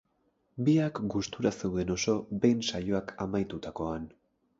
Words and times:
Biak 0.69 1.01
gustura 1.15 1.51
zeuden 1.59 1.91
oso 1.95 2.15
behin 2.45 2.65
saioak 2.71 3.13
amaitutakoan. 3.27 4.09